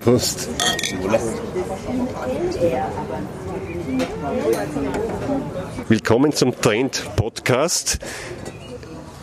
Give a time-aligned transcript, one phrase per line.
[0.00, 0.48] Prost.
[5.88, 7.98] Willkommen zum Trend Podcast.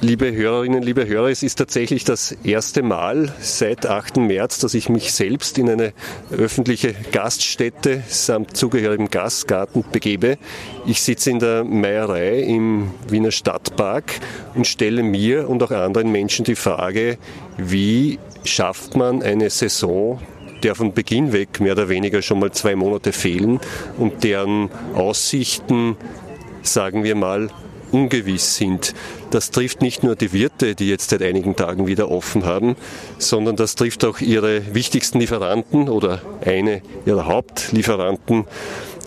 [0.02, 4.18] Liebe Hörerinnen, liebe Hörer, es ist tatsächlich das erste Mal seit 8.
[4.18, 5.94] März, dass ich mich selbst in eine
[6.30, 10.38] öffentliche Gaststätte samt zugehörigem Gastgarten begebe.
[10.86, 14.20] Ich sitze in der Meierei im Wiener Stadtpark
[14.54, 17.18] und stelle mir und auch anderen Menschen die Frage,
[17.58, 20.22] wie schafft man eine Saison
[20.64, 23.60] der von Beginn weg mehr oder weniger schon mal zwei Monate fehlen
[23.98, 25.98] und deren Aussichten,
[26.62, 27.50] sagen wir mal,
[27.92, 28.94] ungewiss sind.
[29.32, 32.76] Das trifft nicht nur die Wirte, die jetzt seit einigen Tagen wieder offen haben,
[33.18, 38.46] sondern das trifft auch ihre wichtigsten Lieferanten oder eine ihrer Hauptlieferanten,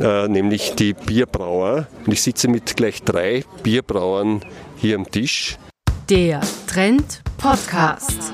[0.01, 1.89] äh, nämlich die Bierbrauer.
[2.07, 4.45] Und ich sitze mit gleich drei Bierbrauern
[4.77, 5.59] hier am Tisch.
[6.09, 8.33] Der Trend Podcast.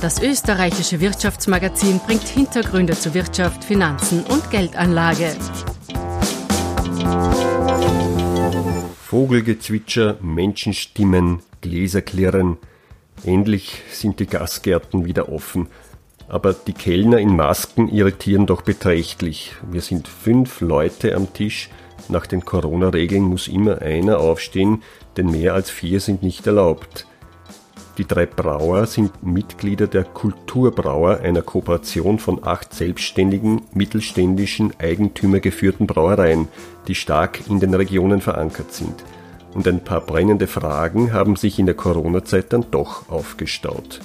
[0.00, 5.34] Das österreichische Wirtschaftsmagazin bringt Hintergründe zu Wirtschaft, Finanzen und Geldanlage.
[9.02, 12.58] Vogelgezwitscher, Menschenstimmen, Gläserklirren.
[13.24, 15.66] Endlich sind die Gastgärten wieder offen.
[16.28, 19.56] Aber die Kellner in Masken irritieren doch beträchtlich.
[19.68, 21.70] Wir sind fünf Leute am Tisch.
[22.08, 24.84] Nach den Corona-Regeln muss immer einer aufstehen,
[25.16, 27.07] denn mehr als vier sind nicht erlaubt.
[27.98, 36.46] Die drei Brauer sind Mitglieder der Kulturbrauer, einer Kooperation von acht selbstständigen, mittelständischen, eigentümergeführten Brauereien,
[36.86, 39.04] die stark in den Regionen verankert sind.
[39.52, 43.98] Und ein paar brennende Fragen haben sich in der Corona-Zeit dann doch aufgestaut.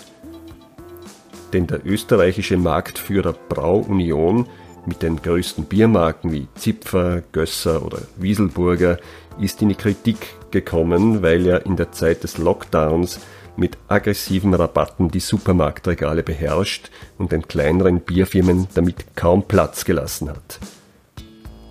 [1.54, 4.48] Denn der österreichische Marktführer Brauunion
[4.88, 8.98] mit den größten Biermarken wie Zipfer, Gösser oder Wieselburger
[9.40, 10.18] ist in die Kritik
[10.50, 13.20] gekommen, weil er in der Zeit des Lockdowns
[13.56, 20.60] mit aggressiven Rabatten die Supermarktregale beherrscht und den kleineren Bierfirmen damit kaum Platz gelassen hat.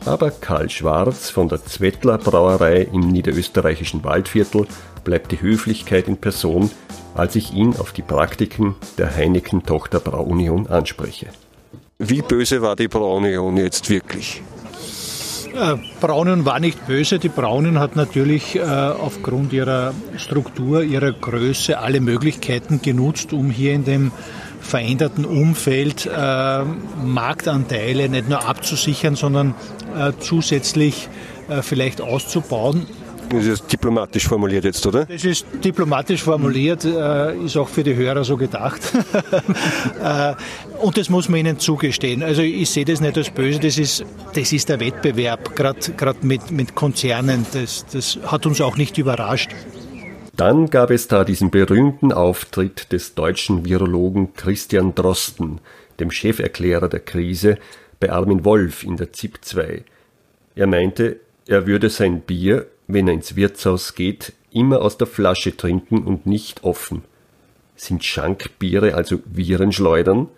[0.05, 4.67] Aber Karl Schwarz von der Zwettler Brauerei im niederösterreichischen Waldviertel
[5.05, 6.71] bleibt die Höflichkeit in Person,
[7.15, 11.29] als ich ihn auf die Praktiken der Heineken-Tochter Brauunion anspreche.
[11.99, 14.43] Wie böse war die Brauunion jetzt wirklich?
[15.55, 17.19] Äh, Braunen war nicht böse.
[17.19, 23.75] Die Braunen hat natürlich äh, aufgrund ihrer Struktur, ihrer Größe alle Möglichkeiten genutzt, um hier
[23.75, 24.13] in dem
[24.61, 26.65] veränderten Umfeld äh,
[27.05, 29.55] Marktanteile nicht nur abzusichern, sondern
[29.99, 31.09] äh, zusätzlich
[31.49, 32.87] äh, vielleicht auszubauen.
[33.33, 35.07] Das ist diplomatisch formuliert jetzt, oder?
[35.07, 38.81] Das ist diplomatisch formuliert, äh, ist auch für die Hörer so gedacht.
[40.03, 40.35] äh,
[40.81, 42.23] und das muss man ihnen zugestehen.
[42.23, 44.05] Also ich sehe das nicht als böse, das ist,
[44.35, 47.47] das ist der Wettbewerb, gerade mit, mit Konzernen.
[47.53, 49.51] Das, das hat uns auch nicht überrascht.
[50.37, 55.61] Dann gab es da diesen berühmten Auftritt des deutschen Virologen Christian Drosten,
[56.01, 57.59] dem Cheferklärer der Krise,
[58.01, 59.85] bei Armin Wolf in der ZIP 2.
[60.55, 65.57] Er meinte, er würde sein Bier wenn er ins Wirtshaus geht, immer aus der Flasche
[65.57, 67.03] trinken und nicht offen.
[67.77, 70.29] Sind Schankbiere also Virenschleudern?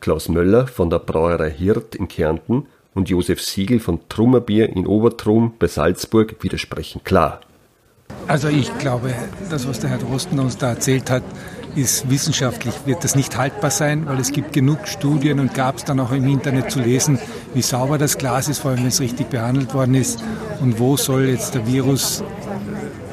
[0.00, 5.54] Klaus Möller von der Brauerei Hirt in Kärnten und Josef Siegel von Trummerbier in Obertrum
[5.58, 7.40] bei Salzburg widersprechen klar.
[8.26, 9.14] Also ich glaube,
[9.50, 11.22] das, was der Herr Drosten uns da erzählt hat,
[11.76, 15.84] ist wissenschaftlich, wird das nicht haltbar sein, weil es gibt genug Studien und gab es
[15.84, 17.18] dann auch im Internet zu lesen,
[17.52, 20.22] wie sauber das Glas ist, vor allem wenn es richtig behandelt worden ist
[20.60, 22.22] und wo soll jetzt der Virus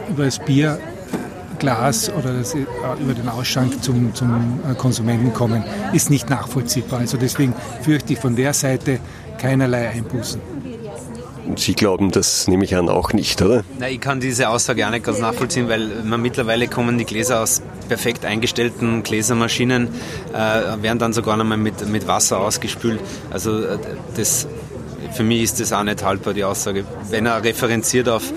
[0.09, 2.65] über das Bierglas oder das, äh,
[2.99, 6.99] über den Ausschank zum, zum äh, Konsumenten kommen, ist nicht nachvollziehbar.
[6.99, 8.99] Also deswegen fürchte ich von der Seite
[9.37, 10.41] keinerlei Einbußen.
[11.55, 13.63] Sie glauben das nehme ich an auch nicht, oder?
[13.79, 17.41] Nein, ich kann diese Aussage auch nicht ganz nachvollziehen, weil man mittlerweile kommen die Gläser
[17.41, 17.61] aus
[17.91, 19.89] perfekt eingestellten Gläsermaschinen,
[20.33, 23.01] äh, werden dann sogar nochmal mit, mit Wasser ausgespült.
[23.31, 23.77] Also äh,
[24.15, 24.47] das,
[25.11, 26.85] für mich ist das auch nicht haltbar, die Aussage.
[27.09, 28.31] Wenn er referenziert auf,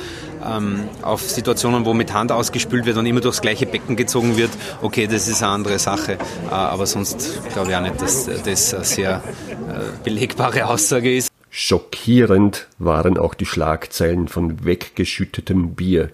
[0.45, 4.51] ähm, auf Situationen, wo mit Hand ausgespült wird und immer durchs gleiche Becken gezogen wird,
[4.83, 6.15] okay, das ist eine andere Sache.
[6.15, 9.23] Äh, aber sonst glaube ich auch nicht, dass das eine sehr
[9.69, 11.29] äh, belegbare Aussage ist.
[11.49, 16.11] Schockierend waren auch die Schlagzeilen von weggeschüttetem Bier,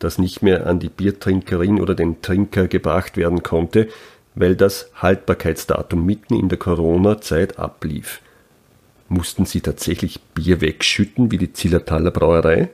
[0.00, 3.88] das nicht mehr an die Biertrinkerin oder den Trinker gebracht werden konnte,
[4.34, 8.20] weil das Haltbarkeitsdatum mitten in der Corona-Zeit ablief.
[9.08, 12.70] Mussten sie tatsächlich Bier wegschütten wie die Zillertaler Brauerei?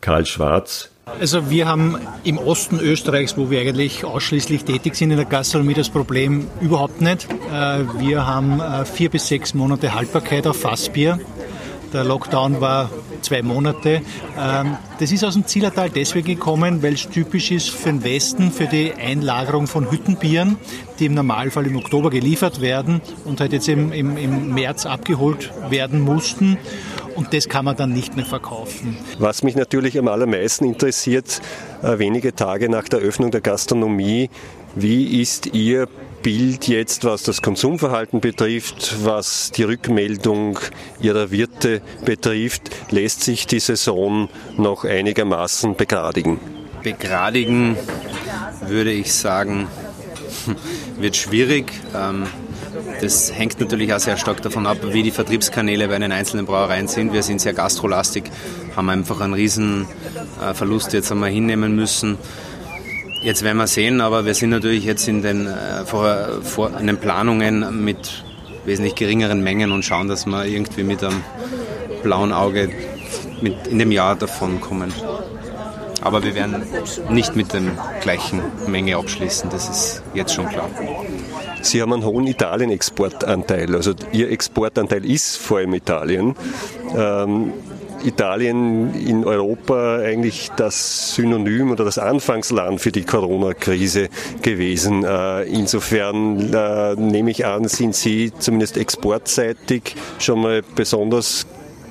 [0.00, 0.90] Karl Schwarz.
[1.20, 5.74] Also wir haben im Osten Österreichs, wo wir eigentlich ausschließlich tätig sind in der Gastronomie,
[5.74, 7.28] das Problem überhaupt nicht.
[7.52, 11.20] Äh, wir haben äh, vier bis sechs Monate Haltbarkeit auf Fassbier.
[11.92, 12.90] Der Lockdown war
[13.26, 14.02] zwei Monate.
[14.38, 18.50] Ähm, das ist aus dem Zillertal deswegen gekommen, weil es typisch ist für den Westen,
[18.50, 20.56] für die Einlagerung von Hüttenbieren,
[20.98, 25.52] die im Normalfall im Oktober geliefert werden und halt jetzt im, im, im März abgeholt
[25.70, 26.56] werden mussten
[27.16, 28.96] und das kann man dann nicht mehr verkaufen.
[29.18, 31.40] Was mich natürlich am allermeisten interessiert,
[31.82, 34.30] äh, wenige Tage nach der Öffnung der Gastronomie,
[34.74, 35.88] wie ist Ihr
[36.26, 40.58] Bild jetzt, was das Konsumverhalten betrifft, was die Rückmeldung
[41.00, 42.62] Ihrer Wirte betrifft?
[42.90, 46.40] Lässt sich die Saison noch einigermaßen begradigen?
[46.82, 47.76] Begradigen
[48.66, 49.68] würde ich sagen,
[50.98, 51.70] wird schwierig.
[51.94, 52.26] Ähm,
[53.00, 56.88] das hängt natürlich auch sehr stark davon ab, wie die Vertriebskanäle bei den einzelnen Brauereien
[56.88, 57.12] sind.
[57.12, 58.24] Wir sind sehr gastrolastig,
[58.74, 59.86] haben einfach einen riesen
[60.42, 62.18] äh, Verlust jetzt einmal hinnehmen müssen.
[63.22, 66.86] Jetzt werden wir sehen, aber wir sind natürlich jetzt in den, äh, vor, vor, in
[66.86, 68.24] den Planungen mit
[68.64, 71.22] wesentlich geringeren Mengen und schauen, dass wir irgendwie mit einem
[72.02, 72.68] blauen Auge
[73.40, 74.92] mit in dem Jahr davon kommen.
[76.02, 76.62] Aber wir werden
[77.10, 77.62] nicht mit der
[78.00, 80.68] gleichen Menge abschließen, das ist jetzt schon klar.
[81.62, 83.74] Sie haben einen hohen Italien-Exportanteil.
[83.74, 86.36] Also Ihr Exportanteil ist vor allem Italien.
[86.94, 87.52] Ähm,
[88.04, 94.08] Italien in Europa eigentlich das Synonym oder das Anfangsland für die Corona-Krise
[94.42, 95.04] gewesen.
[95.04, 101.46] Äh, insofern äh, nehme ich an, sind Sie zumindest exportseitig schon mal besonders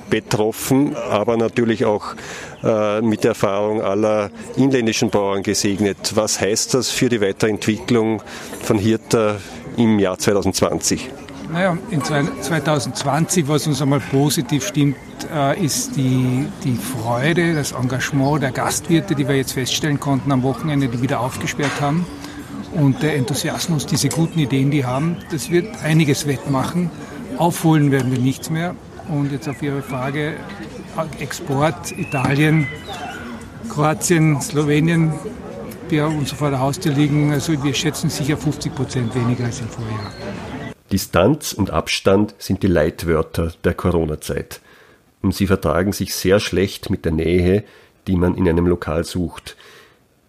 [0.08, 2.14] betroffen, aber natürlich auch
[2.62, 6.12] äh, mit der Erfahrung aller inländischen Bauern gesegnet.
[6.14, 8.22] Was heißt das für die Weiterentwicklung
[8.62, 9.36] von Hirta
[9.76, 11.10] im Jahr 2020?
[11.52, 14.96] Naja, in 2020, was uns einmal positiv stimmt,
[15.32, 20.42] äh, ist die, die Freude, das Engagement der Gastwirte, die wir jetzt feststellen konnten am
[20.42, 22.04] Wochenende, die wieder aufgesperrt haben.
[22.74, 26.90] Und der Enthusiasmus, diese guten Ideen, die haben, das wird einiges wettmachen.
[27.38, 28.74] Aufholen werden wir nichts mehr.
[29.08, 30.34] Und jetzt auf Ihre Frage,
[31.20, 32.66] Export, Italien,
[33.68, 35.12] Kroatien, Slowenien,
[35.90, 37.32] die uns vor der Haustür liegen.
[37.32, 40.10] Also wir schätzen sicher 50 Prozent weniger als im Vorjahr.
[40.92, 44.60] Distanz und Abstand sind die Leitwörter der Corona-Zeit.
[45.22, 47.64] Und sie vertragen sich sehr schlecht mit der Nähe,
[48.06, 49.56] die man in einem Lokal sucht.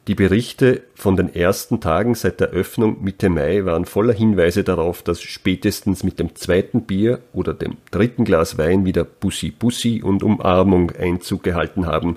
[0.08, 5.04] Die Berichte von den ersten Tagen seit der Öffnung Mitte Mai waren voller Hinweise darauf,
[5.04, 10.24] dass spätestens mit dem zweiten Bier oder dem dritten Glas Wein wieder Bussi Bussi und
[10.24, 12.16] Umarmung Einzug gehalten haben.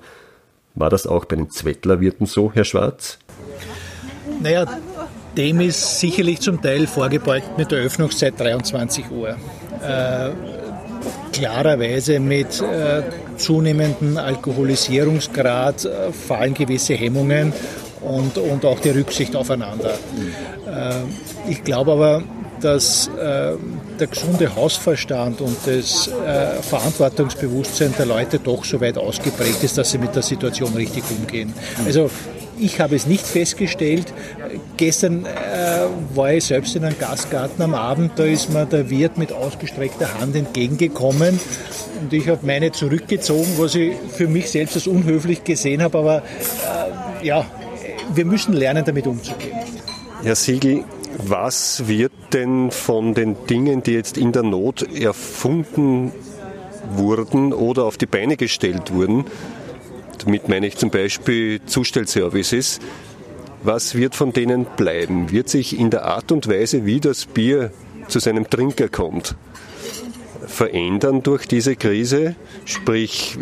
[0.77, 3.19] War das auch bei den Zwettlerwirten so, Herr Schwarz?
[4.41, 4.67] Naja,
[5.37, 9.31] dem ist sicherlich zum Teil vorgebeugt mit der Öffnungszeit 23 Uhr.
[9.31, 10.31] Äh,
[11.33, 13.03] klarerweise mit äh,
[13.37, 17.53] zunehmendem Alkoholisierungsgrad äh, fallen gewisse Hemmungen
[18.01, 19.95] und, und auch die Rücksicht aufeinander.
[20.67, 22.23] Äh, ich glaube aber,
[22.61, 23.53] dass äh,
[23.99, 29.91] der gesunde Hausverstand und das äh, Verantwortungsbewusstsein der Leute doch so weit ausgeprägt ist, dass
[29.91, 31.55] sie mit der Situation richtig umgehen.
[31.87, 32.11] Also
[32.61, 34.13] ich habe es nicht festgestellt.
[34.77, 39.19] Gestern äh, war ich selbst in einem Gastgarten am Abend, da ist mir der Wirt
[39.19, 41.39] mit ausgestreckter Hand entgegengekommen
[42.01, 46.17] und ich habe meine zurückgezogen, was ich für mich selbst als unhöflich gesehen habe, aber
[46.19, 47.45] äh, ja,
[48.15, 49.57] wir müssen lernen, damit umzugehen.
[50.23, 50.85] Herr Siegel,
[51.19, 56.13] was wird denn von den Dingen, die jetzt in der Not erfunden
[56.95, 59.25] wurden oder auf die Beine gestellt wurden,
[60.25, 62.81] damit meine ich zum Beispiel Zustellservices,
[63.63, 65.31] was wird von denen bleiben?
[65.31, 67.73] Wird sich in der Art und Weise, wie das Bier
[68.09, 69.37] zu seinem Trinker kommt,
[70.47, 73.39] verändern durch diese Krise, sprich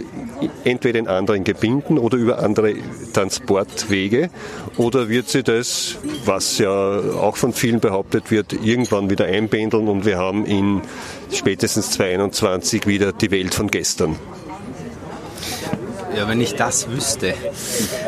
[0.65, 2.75] entweder in anderen Gebinden oder über andere
[3.13, 4.31] Transportwege,
[4.77, 10.05] oder wird sie das, was ja auch von vielen behauptet wird, irgendwann wieder einpendeln und
[10.05, 10.83] wir haben in
[11.33, 14.17] spätestens 2021 wieder die Welt von gestern?
[16.19, 17.33] Ja, wenn ich das wüsste.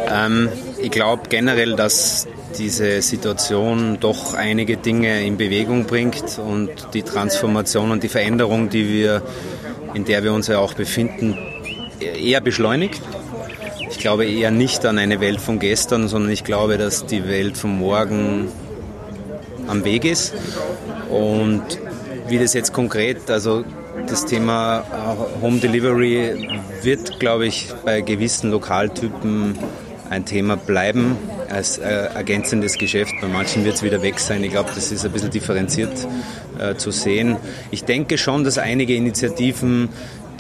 [0.09, 0.49] Ähm,
[0.83, 2.27] ich glaube generell, dass
[2.59, 8.89] diese Situation doch einige Dinge in Bewegung bringt und die Transformation und die Veränderung, die
[8.89, 9.23] wir,
[9.95, 11.39] in der wir uns ja auch befinden,
[12.01, 13.01] eher beschleunigt.
[13.89, 17.57] Ich glaube eher nicht an eine Welt von gestern, sondern ich glaube, dass die Welt
[17.57, 18.49] von morgen
[19.69, 20.35] am Weg ist.
[21.09, 21.63] Und
[22.27, 23.65] wie das jetzt konkret, also
[24.07, 24.85] das Thema
[25.43, 26.49] Home Delivery
[26.83, 29.59] wird, glaube ich, bei gewissen Lokaltypen
[30.09, 31.17] ein Thema bleiben
[31.49, 33.13] als äh, ergänzendes Geschäft.
[33.21, 34.43] Bei manchen wird es wieder weg sein.
[34.43, 35.93] Ich glaube, das ist ein bisschen differenziert
[36.59, 37.37] äh, zu sehen.
[37.71, 39.89] Ich denke schon, dass einige Initiativen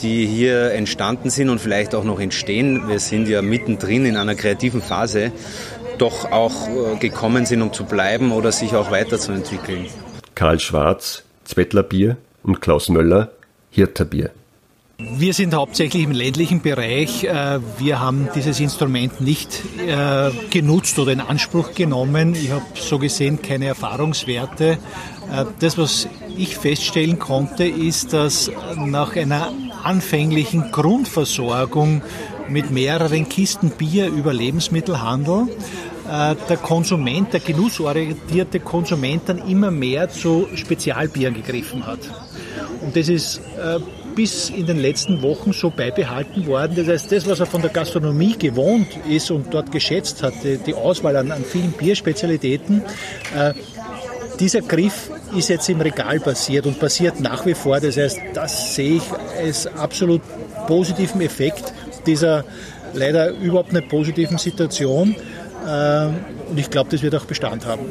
[0.02, 4.34] die hier entstanden sind und vielleicht auch noch entstehen, wir sind ja mittendrin in einer
[4.34, 5.30] kreativen Phase,
[5.98, 9.86] doch auch äh, gekommen sind, um zu bleiben oder sich auch weiterzuentwickeln.
[10.34, 13.32] Karl Schwarz, Zwettler Bier und Klaus Möller,
[13.70, 14.30] Hirter Bier.
[14.98, 17.24] Wir sind hauptsächlich im ländlichen Bereich.
[17.24, 22.34] Äh, wir haben dieses Instrument nicht äh, genutzt oder in Anspruch genommen.
[22.34, 24.78] Ich habe so gesehen keine Erfahrungswerte.
[25.32, 29.52] Äh, das, was ich feststellen konnte, ist, dass nach einer
[29.84, 32.02] anfänglichen Grundversorgung
[32.48, 35.48] mit mehreren Kisten Bier über Lebensmittelhandel
[36.48, 42.00] der Konsument, der genussorientierte Konsument dann immer mehr zu Spezialbieren gegriffen hat.
[42.90, 43.40] Und das ist
[44.16, 46.74] bis in den letzten Wochen so beibehalten worden.
[46.74, 50.74] Das heißt, das, was er von der Gastronomie gewohnt ist und dort geschätzt hat, die
[50.74, 52.82] Auswahl an, an vielen Bierspezialitäten,
[53.36, 53.54] äh,
[54.40, 57.78] dieser Griff ist jetzt im Regal passiert und passiert nach wie vor.
[57.78, 59.04] Das heißt, das sehe ich
[59.40, 60.22] als absolut
[60.66, 61.72] positiven Effekt
[62.06, 62.44] dieser
[62.92, 65.14] leider überhaupt nicht positiven Situation.
[65.64, 66.06] Äh,
[66.50, 67.86] und ich glaube, das wird auch Bestand haben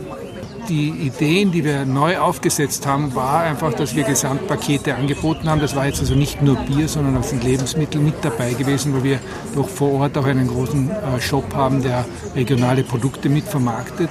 [0.69, 5.59] die Ideen, die wir neu aufgesetzt haben, war einfach, dass wir Gesamtpakete angeboten haben.
[5.59, 9.03] Das war jetzt also nicht nur Bier, sondern auch sind Lebensmittel mit dabei gewesen, weil
[9.03, 9.19] wir
[9.55, 14.09] doch vor Ort auch einen großen äh, Shop haben, der regionale Produkte mitvermarktet.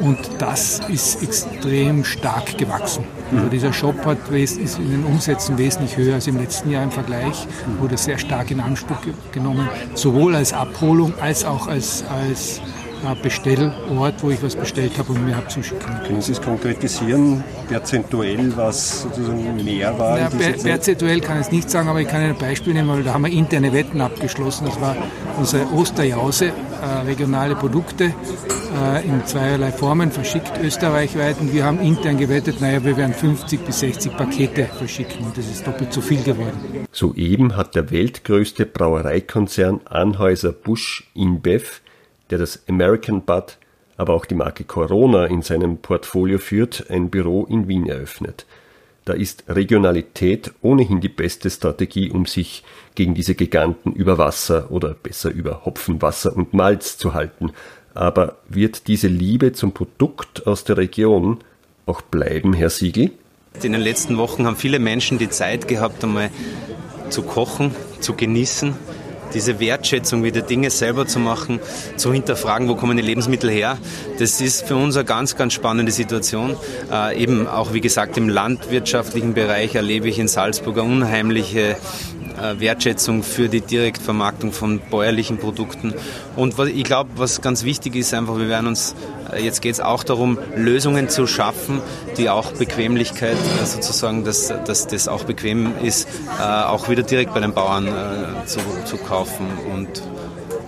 [0.00, 3.04] Und das ist extrem stark gewachsen.
[3.32, 6.90] Also dieser Shop hat, ist in den Umsätzen wesentlich höher als im letzten Jahr im
[6.90, 7.46] Vergleich,
[7.78, 8.98] wurde sehr stark in Anspruch
[9.30, 12.60] genommen, sowohl als Abholung als auch als, als
[13.22, 16.20] Bestellort, wo ich was bestellt habe und mir habe zuschicken können.
[16.20, 20.18] Sie es konkretisieren, perzentuell, was sozusagen mehr war?
[20.18, 23.14] Ja, perzentuell kann ich es nicht sagen, aber ich kann ein Beispiel nehmen, weil da
[23.14, 24.66] haben wir interne Wetten abgeschlossen.
[24.66, 24.96] Das war
[25.38, 28.14] unsere Osterjause, äh, regionale Produkte
[28.74, 33.60] äh, in zweierlei Formen verschickt österreichweit und wir haben intern gewettet, naja, wir werden 50
[33.64, 36.86] bis 60 Pakete verschicken und das ist doppelt so viel geworden.
[36.90, 41.82] Soeben hat der weltgrößte Brauereikonzern Anhäuser Busch InBev
[42.30, 43.58] der das American Bud,
[43.96, 48.46] aber auch die Marke Corona in seinem Portfolio führt, ein Büro in Wien eröffnet.
[49.04, 52.64] Da ist Regionalität ohnehin die beste Strategie, um sich
[52.94, 57.52] gegen diese Giganten über Wasser oder besser über Hopfen, Wasser und Malz zu halten.
[57.92, 61.40] Aber wird diese Liebe zum Produkt aus der Region
[61.84, 63.10] auch bleiben, Herr Siegel?
[63.62, 66.30] In den letzten Wochen haben viele Menschen die Zeit gehabt, einmal
[67.10, 68.74] zu kochen, zu genießen,
[69.34, 71.60] diese Wertschätzung wieder Dinge selber zu machen,
[71.96, 73.78] zu hinterfragen, wo kommen die Lebensmittel her,
[74.18, 76.56] das ist für uns eine ganz, ganz spannende Situation.
[76.90, 81.76] Äh, eben auch, wie gesagt, im landwirtschaftlichen Bereich erlebe ich in Salzburg eine unheimliche
[82.58, 85.94] Wertschätzung für die Direktvermarktung von bäuerlichen Produkten.
[86.36, 88.94] Und ich glaube, was ganz wichtig ist, einfach, wir werden uns,
[89.32, 91.80] äh, jetzt geht es auch darum, Lösungen zu schaffen,
[92.16, 96.08] die auch Bequemlichkeit äh, sozusagen, dass, dass das auch bequem ist,
[96.38, 97.88] auch wieder direkt bei den Bauern
[98.46, 100.02] zu, zu kaufen und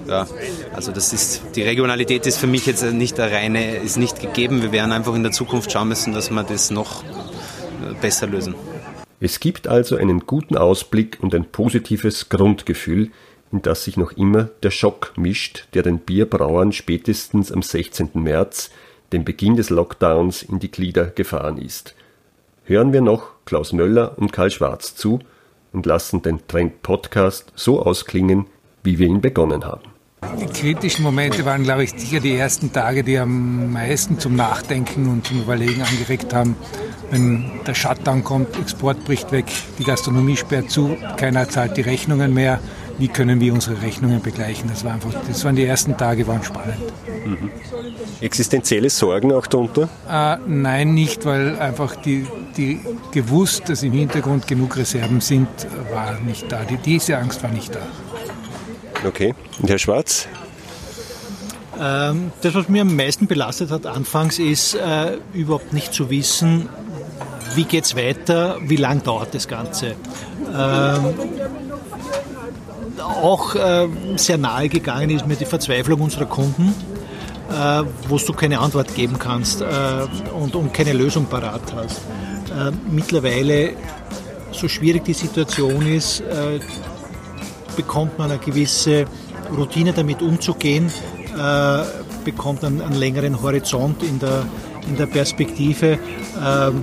[0.08, 0.26] ja,
[0.72, 4.62] also das ist, die Regionalität ist für mich jetzt nicht der reine, ist nicht gegeben.
[4.62, 7.02] Wir werden einfach in der Zukunft schauen müssen, dass wir das noch
[8.00, 8.54] besser lösen.
[9.18, 13.10] Es gibt also einen guten Ausblick und ein positives Grundgefühl,
[13.50, 18.10] in das sich noch immer der Schock mischt, der den Bierbrauern spätestens am 16.
[18.14, 18.70] März,
[19.12, 21.94] dem Beginn des Lockdowns, in die Glieder gefahren ist.
[22.64, 25.20] Hören wir noch Klaus Möller und Karl Schwarz zu
[25.72, 28.46] und lassen den Trend Podcast so ausklingen,
[28.82, 29.95] wie wir ihn begonnen haben.
[30.22, 35.08] Die kritischen Momente waren, glaube ich, sicher die ersten Tage, die am meisten zum Nachdenken
[35.08, 36.56] und zum Überlegen angeregt haben.
[37.10, 39.44] Wenn der Shutdown kommt, Export bricht weg,
[39.78, 42.60] die Gastronomie sperrt zu, keiner zahlt die Rechnungen mehr.
[42.98, 44.70] Wie können wir unsere Rechnungen begleichen?
[44.70, 46.78] Das, war einfach, das waren die ersten Tage, waren spannend.
[47.26, 47.50] Mhm.
[48.22, 49.88] Existenzielle Sorgen auch darunter?
[50.10, 52.80] Äh, nein, nicht, weil einfach die, die
[53.12, 55.48] gewusst, dass im Hintergrund genug Reserven sind,
[55.92, 56.64] war nicht da.
[56.64, 57.80] Die, diese Angst war nicht da.
[59.04, 59.34] Okay.
[59.60, 60.28] Und Herr Schwarz?
[61.78, 66.68] Ähm, das, was mir am meisten belastet hat anfangs, ist äh, überhaupt nicht zu wissen,
[67.54, 69.94] wie geht es weiter, wie lang dauert das Ganze.
[70.54, 71.14] Ähm,
[72.98, 76.74] auch äh, sehr nahe gegangen ist mir die Verzweiflung unserer Kunden,
[77.50, 79.64] äh, wo du keine Antwort geben kannst äh,
[80.38, 81.98] und, und, keine Lösung parat hast.
[82.50, 83.74] Äh, mittlerweile,
[84.52, 86.58] so schwierig die Situation ist, äh,
[87.76, 89.04] bekommt man eine gewisse
[89.56, 90.90] Routine damit umzugehen,
[91.38, 91.82] äh,
[92.24, 94.44] bekommt einen, einen, längeren Horizont in der,
[94.88, 95.98] in der Perspektive.
[96.44, 96.82] Ähm,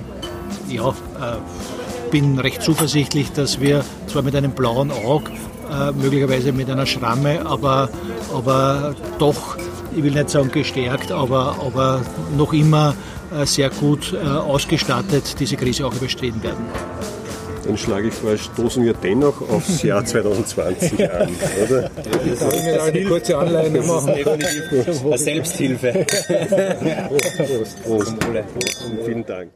[0.68, 5.32] ja, äh, bin recht zuversichtlich, dass wir zwar mit einem blauen Auge,
[5.70, 7.88] äh, möglicherweise mit einer Schramme, aber,
[8.32, 9.56] aber doch,
[9.94, 12.02] ich will nicht sagen gestärkt, aber, aber
[12.36, 12.94] noch immer
[13.36, 16.64] äh, sehr gut äh, ausgestattet diese Krise auch überstehen werden
[17.66, 21.28] dann schlage ich vor, stoßen wir dennoch aufs Jahr 2020 an,
[21.66, 21.90] oder?
[22.24, 24.14] Ich kann mir eine kurze Anleihe machen.
[25.16, 26.06] Selbsthilfe.
[27.08, 28.84] Prost, Prost, Prost.
[28.86, 29.50] Und vielen Dank.